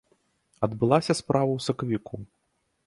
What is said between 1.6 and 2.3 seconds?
ў сакавіку.